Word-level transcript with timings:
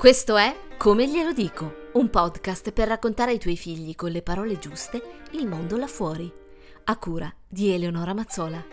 Questo 0.00 0.38
è 0.38 0.56
Come 0.78 1.06
glielo 1.06 1.34
dico, 1.34 1.90
un 1.92 2.08
podcast 2.08 2.72
per 2.72 2.88
raccontare 2.88 3.32
ai 3.32 3.38
tuoi 3.38 3.58
figli 3.58 3.94
con 3.94 4.10
le 4.10 4.22
parole 4.22 4.58
giuste 4.58 5.20
il 5.32 5.46
mondo 5.46 5.76
là 5.76 5.86
fuori, 5.86 6.32
a 6.84 6.96
cura 6.96 7.30
di 7.46 7.70
Eleonora 7.70 8.14
Mazzola. 8.14 8.64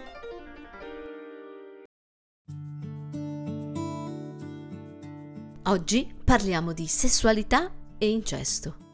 Oggi 5.66 6.16
parliamo 6.24 6.72
di 6.72 6.88
sessualità 6.88 7.74
e 7.98 8.10
incesto. 8.10 8.87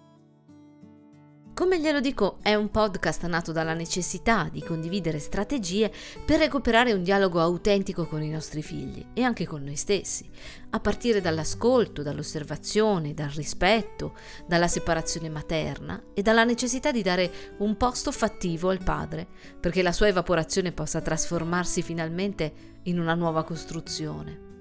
Come 1.63 1.79
glielo 1.79 2.01
dico, 2.01 2.39
è 2.41 2.55
un 2.55 2.69
podcast 2.69 3.25
nato 3.27 3.53
dalla 3.53 3.73
necessità 3.73 4.49
di 4.51 4.61
condividere 4.61 5.17
strategie 5.17 5.89
per 6.25 6.39
recuperare 6.39 6.91
un 6.91 7.03
dialogo 7.03 7.39
autentico 7.39 8.05
con 8.05 8.21
i 8.21 8.29
nostri 8.29 8.61
figli 8.61 9.05
e 9.13 9.23
anche 9.23 9.47
con 9.47 9.63
noi 9.63 9.77
stessi, 9.77 10.29
a 10.71 10.81
partire 10.81 11.21
dall'ascolto, 11.21 12.03
dall'osservazione, 12.03 13.13
dal 13.13 13.29
rispetto, 13.29 14.13
dalla 14.45 14.67
separazione 14.67 15.29
materna 15.29 16.03
e 16.13 16.21
dalla 16.21 16.43
necessità 16.43 16.91
di 16.91 17.01
dare 17.01 17.31
un 17.59 17.77
posto 17.77 18.11
fattivo 18.11 18.67
al 18.67 18.83
padre, 18.83 19.25
perché 19.57 19.81
la 19.81 19.93
sua 19.93 20.09
evaporazione 20.09 20.73
possa 20.73 20.99
trasformarsi 20.99 21.81
finalmente 21.81 22.53
in 22.83 22.99
una 22.99 23.15
nuova 23.15 23.45
costruzione. 23.45 24.52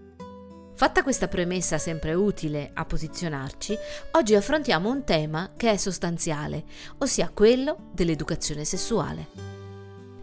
Fatta 0.82 1.04
questa 1.04 1.28
premessa 1.28 1.78
sempre 1.78 2.12
utile 2.12 2.72
a 2.74 2.84
posizionarci, 2.84 3.78
oggi 4.14 4.34
affrontiamo 4.34 4.90
un 4.90 5.04
tema 5.04 5.52
che 5.56 5.70
è 5.70 5.76
sostanziale, 5.76 6.64
ossia 6.98 7.30
quello 7.32 7.90
dell'educazione 7.92 8.64
sessuale. 8.64 9.28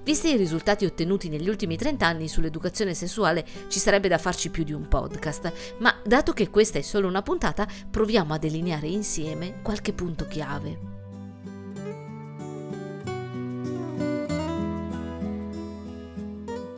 Visti 0.03 0.33
i 0.33 0.35
risultati 0.35 0.83
ottenuti 0.83 1.29
negli 1.29 1.47
ultimi 1.47 1.77
30 1.77 2.05
anni 2.05 2.27
sull'educazione 2.27 2.93
sessuale 2.93 3.45
ci 3.69 3.79
sarebbe 3.79 4.09
da 4.09 4.17
farci 4.17 4.49
più 4.49 4.65
di 4.65 4.73
un 4.73 4.89
podcast, 4.89 5.77
ma 5.77 5.97
dato 6.03 6.33
che 6.33 6.49
questa 6.49 6.77
è 6.77 6.81
solo 6.81 7.07
una 7.07 7.21
puntata, 7.21 7.65
proviamo 7.89 8.33
a 8.33 8.37
delineare 8.37 8.87
insieme 8.87 9.61
qualche 9.61 9.93
punto 9.93 10.27
chiave. 10.27 10.88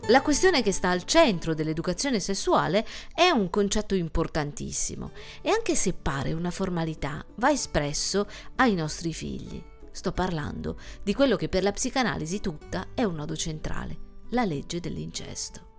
La 0.07 0.23
questione 0.23 0.63
che 0.63 0.71
sta 0.71 0.89
al 0.89 1.03
centro 1.03 1.53
dell'educazione 1.53 2.19
sessuale 2.19 2.85
è 3.13 3.29
un 3.29 3.49
concetto 3.51 3.93
importantissimo 3.93 5.11
e 5.41 5.51
anche 5.51 5.75
se 5.75 5.93
pare 5.93 6.33
una 6.33 6.49
formalità, 6.49 7.23
va 7.35 7.51
espresso 7.51 8.27
ai 8.55 8.73
nostri 8.73 9.13
figli. 9.13 9.63
Sto 9.91 10.11
parlando 10.11 10.77
di 11.03 11.13
quello 11.13 11.35
che 11.35 11.49
per 11.49 11.61
la 11.63 11.71
psicanalisi 11.71 12.41
tutta 12.41 12.87
è 12.95 13.03
un 13.03 13.15
nodo 13.15 13.35
centrale, 13.35 13.97
la 14.29 14.43
legge 14.43 14.79
dell'incesto. 14.79 15.69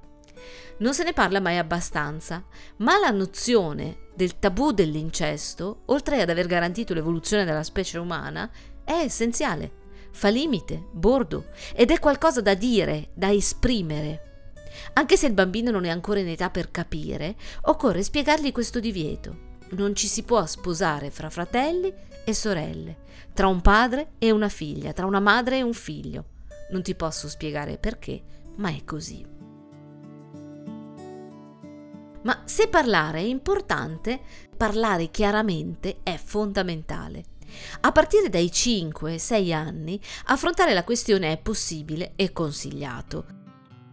Non 0.78 0.94
se 0.94 1.02
ne 1.02 1.12
parla 1.12 1.40
mai 1.40 1.58
abbastanza, 1.58 2.44
ma 2.78 2.98
la 2.98 3.10
nozione 3.10 4.08
del 4.14 4.38
tabù 4.38 4.70
dell'incesto, 4.70 5.82
oltre 5.86 6.22
ad 6.22 6.30
aver 6.30 6.46
garantito 6.46 6.94
l'evoluzione 6.94 7.44
della 7.44 7.62
specie 7.64 7.98
umana, 7.98 8.50
è 8.84 8.92
essenziale 8.92 9.80
fa 10.12 10.28
limite, 10.28 10.86
bordo 10.92 11.46
ed 11.74 11.90
è 11.90 11.98
qualcosa 11.98 12.40
da 12.40 12.54
dire, 12.54 13.10
da 13.14 13.30
esprimere. 13.32 14.30
Anche 14.94 15.16
se 15.16 15.26
il 15.26 15.32
bambino 15.32 15.70
non 15.70 15.84
è 15.84 15.88
ancora 15.88 16.20
in 16.20 16.28
età 16.28 16.50
per 16.50 16.70
capire, 16.70 17.36
occorre 17.62 18.02
spiegargli 18.02 18.52
questo 18.52 18.80
divieto. 18.80 19.50
Non 19.70 19.94
ci 19.94 20.06
si 20.06 20.22
può 20.22 20.44
sposare 20.46 21.10
fra 21.10 21.30
fratelli 21.30 21.92
e 22.24 22.34
sorelle, 22.34 22.98
tra 23.32 23.48
un 23.48 23.60
padre 23.60 24.12
e 24.18 24.30
una 24.30 24.48
figlia, 24.48 24.92
tra 24.92 25.06
una 25.06 25.20
madre 25.20 25.58
e 25.58 25.62
un 25.62 25.72
figlio. 25.72 26.24
Non 26.70 26.82
ti 26.82 26.94
posso 26.94 27.28
spiegare 27.28 27.78
perché, 27.78 28.22
ma 28.56 28.70
è 28.70 28.84
così. 28.84 29.24
Ma 32.22 32.42
se 32.44 32.68
parlare 32.68 33.18
è 33.18 33.22
importante, 33.22 34.20
parlare 34.56 35.10
chiaramente 35.10 35.98
è 36.02 36.16
fondamentale. 36.16 37.24
A 37.80 37.92
partire 37.92 38.28
dai 38.28 38.46
5-6 38.46 39.52
anni 39.52 40.00
affrontare 40.26 40.74
la 40.74 40.84
questione 40.84 41.32
è 41.32 41.38
possibile 41.38 42.12
e 42.16 42.32
consigliato. 42.32 43.40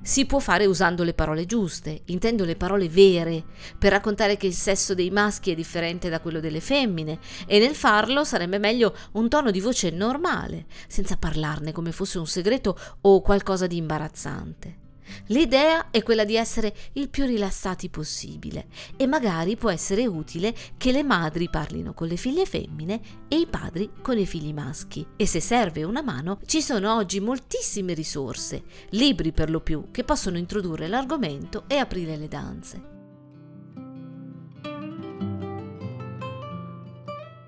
Si 0.01 0.25
può 0.25 0.39
fare 0.39 0.65
usando 0.65 1.03
le 1.03 1.13
parole 1.13 1.45
giuste, 1.45 2.03
intendo 2.05 2.45
le 2.45 2.55
parole 2.55 2.87
vere, 2.87 3.43
per 3.77 3.91
raccontare 3.91 4.37
che 4.37 4.47
il 4.47 4.53
sesso 4.53 4.93
dei 4.93 5.11
maschi 5.11 5.51
è 5.51 5.55
differente 5.55 6.09
da 6.09 6.21
quello 6.21 6.39
delle 6.39 6.61
femmine 6.61 7.19
e 7.45 7.59
nel 7.59 7.75
farlo 7.75 8.23
sarebbe 8.23 8.59
meglio 8.59 8.95
un 9.13 9.27
tono 9.27 9.51
di 9.51 9.59
voce 9.59 9.89
normale, 9.89 10.65
senza 10.87 11.17
parlarne 11.17 11.73
come 11.73 11.91
fosse 11.91 12.17
un 12.17 12.27
segreto 12.27 12.79
o 13.01 13.21
qualcosa 13.21 13.67
di 13.67 13.75
imbarazzante. 13.75 14.87
L'idea 15.27 15.89
è 15.91 16.03
quella 16.03 16.23
di 16.23 16.35
essere 16.35 16.75
il 16.93 17.09
più 17.09 17.25
rilassati 17.25 17.89
possibile 17.89 18.67
e 18.95 19.07
magari 19.07 19.55
può 19.55 19.69
essere 19.69 20.07
utile 20.07 20.55
che 20.77 20.91
le 20.91 21.03
madri 21.03 21.49
parlino 21.49 21.93
con 21.93 22.07
le 22.07 22.17
figlie 22.17 22.45
femmine 22.45 22.99
e 23.27 23.37
i 23.37 23.47
padri 23.47 23.91
con 24.01 24.17
i 24.17 24.25
figli 24.25 24.53
maschi. 24.53 25.05
E 25.15 25.25
se 25.25 25.39
serve 25.39 25.83
una 25.83 26.01
mano, 26.01 26.39
ci 26.45 26.61
sono 26.61 26.95
oggi 26.95 27.19
moltissime 27.19 27.93
risorse, 27.93 28.63
libri 28.89 29.31
per 29.31 29.49
lo 29.49 29.61
più, 29.61 29.89
che 29.91 30.03
possono 30.03 30.37
introdurre 30.37 30.87
l'argomento 30.87 31.63
e 31.67 31.77
aprire 31.77 32.17
le 32.17 32.27
danze. 32.27 32.97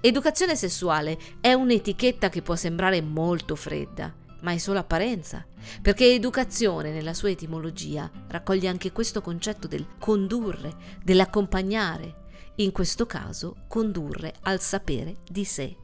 Educazione 0.04 0.56
sessuale 0.56 1.18
è 1.40 1.54
un'etichetta 1.54 2.30
che 2.30 2.42
può 2.42 2.56
sembrare 2.56 3.02
molto 3.02 3.56
fredda 3.56 4.21
ma 4.41 4.52
è 4.52 4.57
solo 4.57 4.79
apparenza, 4.79 5.46
perché 5.81 6.13
educazione 6.13 6.91
nella 6.91 7.13
sua 7.13 7.29
etimologia 7.29 8.09
raccoglie 8.28 8.68
anche 8.68 8.91
questo 8.91 9.22
concetto 9.22 9.68
del 9.68 9.97
condurre, 9.97 10.75
dell'accompagnare, 11.03 12.19
in 12.56 12.72
questo 12.72 13.06
caso 13.06 13.63
condurre 13.68 14.34
al 14.41 14.59
sapere 14.59 15.18
di 15.30 15.44
sé. 15.46 15.75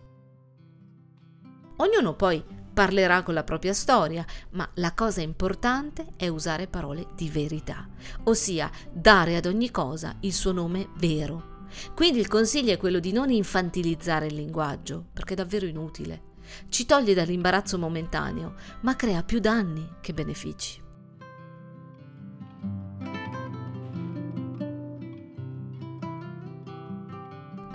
Ognuno 1.77 2.15
poi 2.15 2.43
parlerà 2.73 3.23
con 3.23 3.33
la 3.33 3.43
propria 3.43 3.73
storia, 3.73 4.25
ma 4.51 4.69
la 4.75 4.93
cosa 4.93 5.21
importante 5.21 6.07
è 6.15 6.27
usare 6.27 6.67
parole 6.67 7.07
di 7.15 7.29
verità, 7.29 7.87
ossia 8.23 8.69
dare 8.91 9.35
ad 9.35 9.45
ogni 9.45 9.71
cosa 9.71 10.15
il 10.21 10.33
suo 10.33 10.51
nome 10.51 10.89
vero. 10.97 11.55
Quindi 11.95 12.19
il 12.19 12.27
consiglio 12.27 12.73
è 12.73 12.77
quello 12.77 12.99
di 12.99 13.11
non 13.11 13.29
infantilizzare 13.29 14.27
il 14.27 14.35
linguaggio, 14.35 15.05
perché 15.11 15.33
è 15.33 15.35
davvero 15.35 15.65
inutile 15.65 16.26
ci 16.69 16.85
toglie 16.85 17.13
dall'imbarazzo 17.13 17.77
momentaneo, 17.77 18.55
ma 18.81 18.95
crea 18.95 19.23
più 19.23 19.39
danni 19.39 19.95
che 20.01 20.13
benefici. 20.13 20.85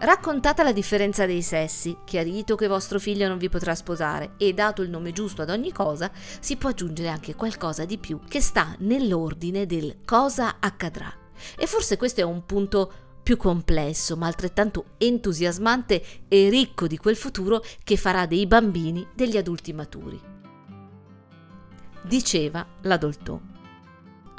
Raccontata 0.04 0.64
la 0.64 0.72
differenza 0.72 1.26
dei 1.26 1.42
sessi, 1.42 1.96
chiarito 2.04 2.56
che 2.56 2.66
vostro 2.66 2.98
figlio 2.98 3.28
non 3.28 3.38
vi 3.38 3.48
potrà 3.48 3.72
sposare 3.76 4.32
e 4.36 4.52
dato 4.52 4.82
il 4.82 4.90
nome 4.90 5.12
giusto 5.12 5.42
ad 5.42 5.50
ogni 5.50 5.70
cosa, 5.70 6.10
si 6.40 6.56
può 6.56 6.70
aggiungere 6.70 7.08
anche 7.08 7.36
qualcosa 7.36 7.84
di 7.84 7.98
più 7.98 8.18
che 8.26 8.40
sta 8.40 8.74
nell'ordine 8.80 9.64
del 9.64 9.98
cosa 10.04 10.56
accadrà. 10.58 11.08
E 11.56 11.68
forse 11.68 11.96
questo 11.96 12.20
è 12.20 12.24
un 12.24 12.44
punto 12.44 12.92
più 13.22 13.36
complesso 13.36 14.16
ma 14.16 14.26
altrettanto 14.26 14.86
entusiasmante 14.98 16.02
e 16.28 16.48
ricco 16.48 16.86
di 16.86 16.96
quel 16.96 17.16
futuro 17.16 17.62
che 17.84 17.96
farà 17.96 18.26
dei 18.26 18.46
bambini 18.46 19.06
degli 19.14 19.36
adulti 19.36 19.72
maturi. 19.72 20.20
Diceva 22.02 22.66
la 22.82 22.96
Dolto. 22.96 23.51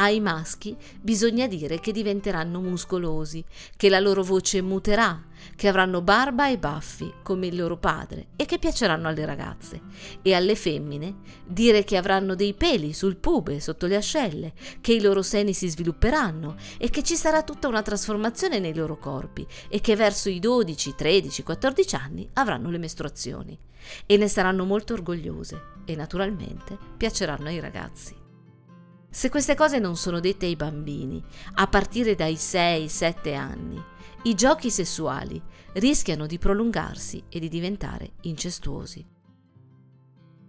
Ai 0.04 0.20
maschi 0.20 0.76
bisogna 1.00 1.48
dire 1.48 1.80
che 1.80 1.94
diventeranno 1.94 2.60
muscolosi, 2.60 3.42
che 3.78 3.88
la 3.88 4.02
loro 4.02 4.22
voce 4.22 4.62
muterà, 4.62 5.24
che 5.56 5.70
avranno 5.70 6.02
barba 6.02 6.50
e 6.50 6.58
baffi 6.58 7.10
come 7.24 7.48
il 7.48 7.56
loro 7.56 7.78
padre 7.78 8.28
e 8.36 8.44
che 8.44 8.60
piaceranno 8.60 9.08
alle 9.08 9.24
ragazze. 9.24 9.80
E 10.22 10.34
alle 10.34 10.56
femmine 10.56 11.20
dire 11.46 11.86
che 11.86 11.96
avranno 11.96 12.36
dei 12.36 12.54
peli 12.54 12.92
sul 12.92 13.16
pube, 13.16 13.62
sotto 13.62 13.86
le 13.86 13.96
ascelle, 13.96 14.52
che 14.82 14.92
i 14.92 15.00
loro 15.00 15.22
seni 15.22 15.54
si 15.54 15.70
svilupperanno 15.70 16.58
e 16.78 16.90
che 16.90 17.02
ci 17.02 17.16
sarà 17.16 17.42
tutta 17.42 17.70
una 17.70 17.82
trasformazione 17.82 18.60
nei 18.60 18.76
loro 18.76 18.98
corpi 18.98 19.48
e 19.70 19.80
che 19.80 19.96
verso 19.96 20.28
i 20.28 20.40
12, 20.40 20.96
13, 20.96 21.44
14 21.44 21.96
anni 21.96 22.30
avranno 22.34 22.70
le 22.70 22.78
mestruazioni. 22.78 23.58
E 24.06 24.18
ne 24.18 24.28
saranno 24.28 24.66
molto 24.66 24.92
orgogliose 24.92 25.62
e 25.86 25.96
naturalmente 25.96 26.78
piaceranno 26.98 27.48
ai 27.48 27.62
ragazzi. 27.62 28.23
Se 29.14 29.30
queste 29.30 29.54
cose 29.54 29.78
non 29.78 29.96
sono 29.96 30.20
dette 30.20 30.48
ai 30.48 30.56
bambini, 30.56 31.24
a 31.54 31.68
partire 31.68 32.16
dai 32.16 32.34
6-7 32.34 33.36
anni, 33.36 33.80
i 34.24 34.34
giochi 34.34 34.72
sessuali 34.72 35.40
rischiano 35.74 36.26
di 36.26 36.40
prolungarsi 36.40 37.24
e 37.30 37.40
di 37.40 37.48
diventare 37.48 38.14
incestuosi. 38.22 39.06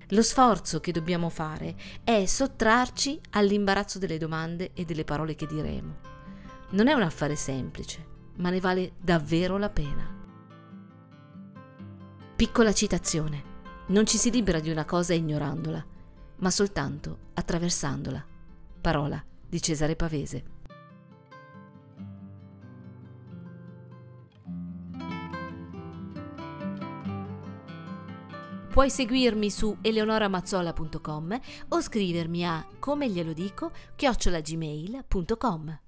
Lo 0.09 0.23
sforzo 0.23 0.81
che 0.81 0.93
dobbiamo 0.93 1.29
fare 1.29 1.77
è 2.05 2.25
sottrarci 2.25 3.21
all'imbarazzo 3.33 3.99
delle 3.99 4.17
domande 4.17 4.71
e 4.73 4.87
delle 4.87 5.05
parole 5.05 5.35
che 5.35 5.47
diremo. 5.47 5.97
Non 6.71 6.89
è 6.89 6.95
un 6.95 7.03
affare 7.03 7.37
semplice, 7.37 8.07
ma 8.37 8.49
ne 8.49 8.61
vale 8.61 8.93
davvero 8.99 9.59
la 9.59 9.69
pena. 9.69 10.09
Piccola 12.35 12.73
citazione. 12.73 13.53
Non 13.89 14.07
ci 14.07 14.17
si 14.17 14.31
libera 14.31 14.59
di 14.59 14.71
una 14.71 14.87
cosa 14.87 15.13
ignorandola, 15.13 15.85
ma 16.37 16.51
soltanto 16.51 17.19
attraversandola. 17.35 18.33
Parola 18.85 19.25
di 19.49 19.63
Cesare 19.63 19.97
Pavese. 19.97 20.45
Puoi 28.71 28.91
seguirmi 28.91 29.49
su 29.49 29.75
eleonoramazzola.com 29.81 31.41
o 31.69 31.81
scrivermi 31.81 32.47
a 32.47 32.63
come 32.79 33.09
glielo 33.09 33.33
dico 33.33 33.71
chiocciolagmail.com. 33.97 35.84